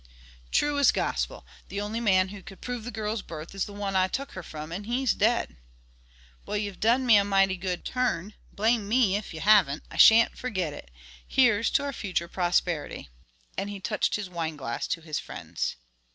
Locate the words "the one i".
3.65-4.07